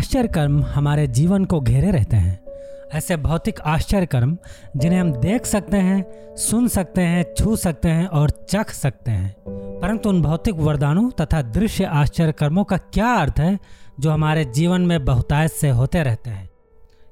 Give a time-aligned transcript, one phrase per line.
[0.00, 2.40] आश्चर्य कर्म हमारे जीवन को घेरे रहते हैं।
[2.94, 4.38] ऐसे भौतिक आश्चर्य कर्म
[4.76, 6.04] जिन्हें हम देख सकते हैं,
[6.36, 9.36] सुन सकते हैं, छू सकते हैं और चख सकते हैं।
[9.80, 13.58] परंतु उन भौतिक वरदानों तथा दृश्य आश्चर्य कर्मों का क्या अर्थ है,
[14.00, 16.50] जो हमारे जीवन में बहुतायत से होते रहते हैं?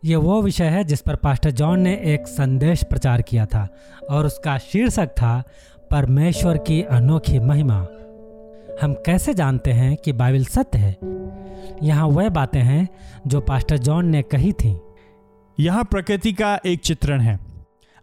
[0.04, 3.68] ये वो विषय है जिस पर पास्टर जॉन ने एक संदेश प्रचार किया था,
[4.10, 5.42] और उसका शीर्षक था,
[5.90, 7.86] परमेश्वर की अनोखी महिमा।
[8.82, 10.96] हम कैसे जानते हैं कि बाइबल सत्य है?
[11.82, 12.88] यहाँ वह बातें हैं
[13.26, 14.80] जो पास्टर जॉन ने कही थी।
[15.60, 17.38] यहाँ प्रकृति का एक चित्रण है।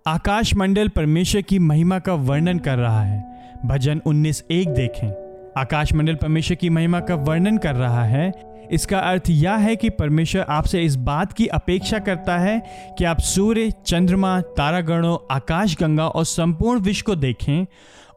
[0.08, 5.09] आकाश मंडल परमेश्वर की महिमा का वर्णन कर रहा है। भजन 19 एक देखें।
[5.58, 8.32] आकाश मंडल परमेश्वर की महिमा का वर्णन कर रहा है
[8.72, 12.64] इसका अर्थ यह है कि परमेश्वर आपसे इस बात की अपेक्षा करता है
[12.98, 17.66] कि आप सूर्य, चंद्रमा, तारागणों आकाश गंगा और संपूर्ण विश्व को देखें।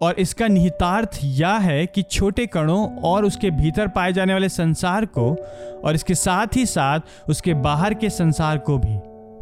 [0.00, 5.06] और इसका निहितार्थ यह है कि छोटे कणों और उसके भीतर पाए जाने वाले संसार
[5.06, 5.36] को
[5.84, 8.96] और इसके साथ ही साथ उसके बाहर के संसार को भी।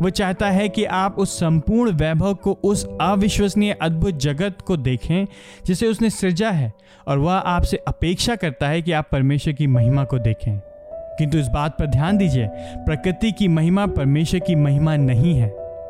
[0.04, 5.26] वो चाहता है कि आप उस संपूर्ण वैभव को उस अविश्वसनीय अद्भुत जगत को देखें,
[5.66, 6.72] जिसे उसने सृजा है।
[7.08, 10.60] और वह आपसे अपेक्षा करता है कि आप परमेश्वर की महिमा को देखें।
[11.18, 15.48] किंतु इस बात पर ध्यान दीजिए, प्रकृति की महिमा परमेश्वर की महिमा नहीं है,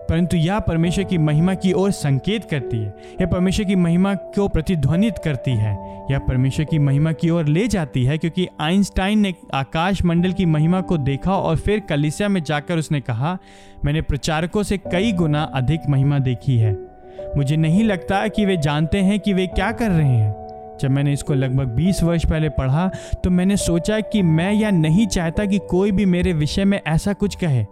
[0.08, 4.48] परंतु यह परमेश्वर की महिमा की ओर संकेत करती है। यह परमेश्वर की महिमा को
[4.48, 5.72] प्रतिध्वनित करती है।
[6.10, 10.46] यह परमेश्वर की महिमा की ओर ले जाती है, क्योंकि आइंस्टाइन ने आकाश मंडल की
[10.46, 13.38] महिमा को देखा और फिर कलिसिया में जाकर उसने कहा,
[13.84, 16.77] मैंने प्रचारकों से कई गुना अधिक महिमा देखी है।
[17.36, 20.45] मुझे नहीं लगता कि वे जानते हैं कि वे क्या कर रहे हैं।
[20.80, 22.91] जब मैंने इसको लगभग 20 वर्ष पहले पढ़ा
[23.24, 27.12] तो मैंने सोचा कि मैं यह नहीं चाहता कि कोई भी मेरे विषय में ऐसा
[27.12, 27.64] कुछ कहे।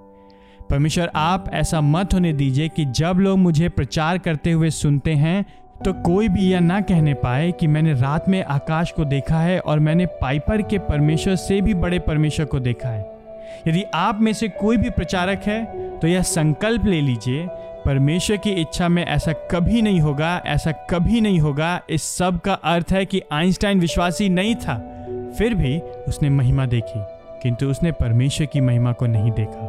[0.70, 5.44] परमेश्वर, आप ऐसा मत होने दीजिए कि जब लोग मुझे प्रचार करते हुए सुनते हैं
[5.84, 9.58] तो कोई भी यह ना कहने पाए कि मैंने रात में आकाश को देखा है
[9.61, 13.12] और मैंने पाइपर के परमेश्वर से भी बड़े परमेश्वर को देखा है।
[13.68, 15.64] यदि आप में से कोई भी प्रचारक है
[15.98, 17.46] तो यह संकल्प ले लीजिए
[17.86, 22.52] परमेश्वर की इच्छा में ऐसा कभी नहीं होगा, ऐसा कभी नहीं होगा। इस सब का
[22.52, 24.77] अर्थ है कि आइंस्टाइन विश्वासी नहीं था।
[25.39, 27.00] फिर भी उसने महिमा देखी,
[27.42, 29.67] किंतु उसने परमेश्वर की महिमा को नहीं देखा।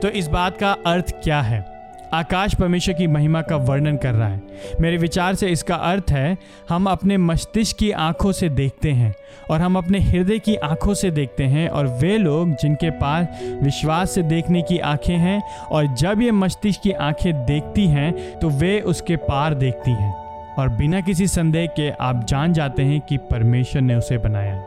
[0.00, 1.79] तो इस बात का अर्थ क्या है?
[2.12, 4.42] आकाश परमेश्वर की महिमा का वर्णन कर रहा है।
[4.80, 6.36] मेरे विचार से इसका अर्थ है,
[6.68, 9.14] हम अपने मस्तिष्क की आँखों से देखते हैं
[9.50, 13.26] और हम अपने हृदय की आँखों से देखते हैं और वे लोग जिनके पास
[13.62, 18.50] विश्वास से देखने की आँखें हैं और जब ये मस्तिष्क की आँखें देखती हैं तो
[18.50, 20.12] वे उसके पार देखती हैं।
[20.58, 24.60] और बिना किसी संदेह के आप जान जाते हैं कि परमेश्वर ने उसे बनाया।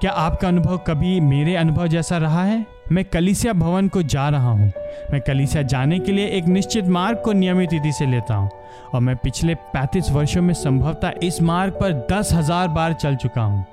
[0.00, 2.75] क्या आपका अनुभव कभी मेरे अनुभव जैसा रहा है?
[2.92, 4.72] मैं कलिसिया भवन को जा रहा हूँ।
[5.12, 8.50] मैं कलिसिया जाने के लिए एक निश्चित मार्ग को नियमित रीति से लेता हूँ
[8.94, 13.42] और मैं पिछले 35 वर्षों में संभवतः इस मार्ग पर दस हज़ार बार चल चुका
[13.42, 13.64] हूँ।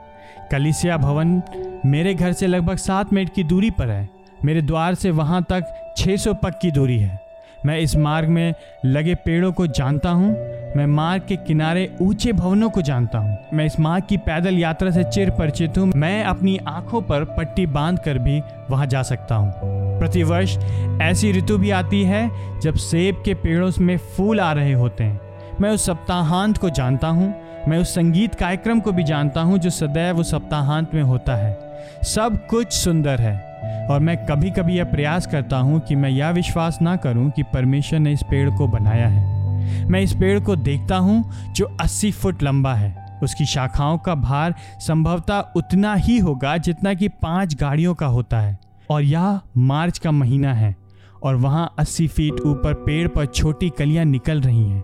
[0.51, 1.41] कलिसिया भवन
[1.85, 4.09] मेरे घर से लगभग सात मिनट की दूरी पर है।
[4.45, 7.22] मेरे द्वार से वहाँ तक 600 पक की दूरी है।
[7.65, 8.53] मैं इस मार्ग में
[8.85, 10.35] लगे पेड़ों को जानता हूँ।
[10.77, 14.91] मैं मार्ग के किनारे ऊँचे भवनों को जानता हूँ। मैं इस मार्ग की पैदल यात्रा
[14.91, 19.35] से चिर परिचित हूँ। मैं अपनी आँखों पर पट्टी बाँध कर भी वहाँ जा सकता
[19.35, 19.53] हूँ।
[19.99, 20.57] प्रतिवर्ष
[21.01, 25.21] ऐसी ऋतु भी आती है, जब सेब के पेड़ों में फूल आ रहे होते हैं।
[25.61, 27.33] मैं उस सप्ताहांत को जानता हूँ।
[27.67, 31.59] मैं उस संगीत कार्यक्रम को भी जानता हूँ, जो सदैव उस सप्ताहांत में होता है।
[32.03, 33.52] सब कुछ सुंदर है।
[33.89, 37.43] और मैं कभी कभी यह प्रयास करता हूँ कि मैं यह विश्वास ना करूँ कि
[37.43, 42.11] परमेश्वर ने इस पेड़ को बनाया है। मैं इस पेड़ को देखता हूँ जो 80
[42.11, 47.93] फुट लंबा है। उसकी शाखाओं का भार संभवतः उतना ही होगा जितना कि पाँच गाड़ियों
[47.95, 50.75] का होता है। और यह मार्च का महीना है
[51.23, 54.83] और वहाँ 80 फीट ऊपर पेड़ पर छोटी कलियाँ निकल रही हैं।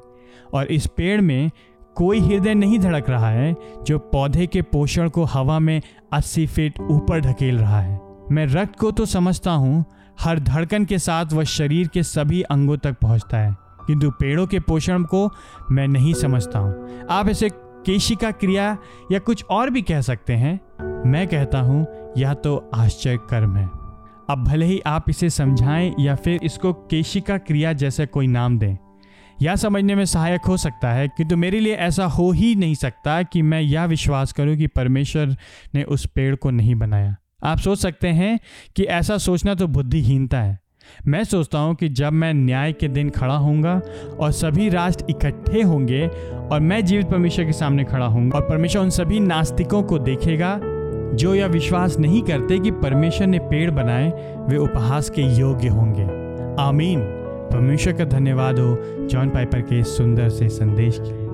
[0.53, 1.51] और इस पेड़ में
[1.95, 3.55] कोई हृदय नहीं धड़क रहा है
[3.87, 5.81] जो पौधे के पोषण को हवा में
[6.13, 9.85] 80 फीट ऊपर ढकेल रहा है। मैं रक्त को तो समझता हूँ,
[10.19, 13.55] हर धड़कन के साथ वह शरीर के सभी अंगों तक पहुँचता है,
[13.87, 15.29] किंतु पेड़ों के पोषण को
[15.71, 17.49] मैं नहीं समझता हूँ। आप इसे
[17.85, 18.77] केशिका क्रिया
[19.11, 20.59] या कुछ और भी कह सकते हैं?
[21.05, 21.85] मैं कहता हूँ,
[22.17, 23.65] यह तो आश्चर्य कर्म है।
[24.29, 28.77] अब भले ही आप इसे समझाएँ या फिर इसको केशिका क्रिया जैसे कोई नाम दें।
[29.41, 32.75] यह समझने में सहायक हो सकता है, किंतु तो मेरे लिए ऐसा हो ही नहीं
[32.75, 35.35] सकता कि मैं यह विश्वास करूँ कि परमेश्वर
[35.75, 38.39] ने उस पेड़ को नहीं बनाया। आप सोच सकते हैं
[38.75, 40.59] कि ऐसा सोचना तो बुद्धिहीनता है।
[41.07, 43.81] मैं सोचता हूँ कि जब मैं न्याय के दिन खड़ा होऊँगा
[44.19, 46.07] और सभी राष्ट्र इकट्ठे होंगे
[46.51, 50.59] और मैं जीवित परमेश्वर के सामने खड़ा होऊँगा और परमेश्वर उन सभी नास्तिकों को देखेगा,
[51.15, 56.03] जो यह विश्वास नहीं करते कि परमेश्वर ने पेड़ बनाए, वे उपहास के योग्य होंगे।
[56.61, 56.99] आमीन।
[57.51, 58.77] परमेश्वर का धन्यवाद हो
[59.07, 61.28] जॉन पाइपर के सुंदर से संदेश के लिए।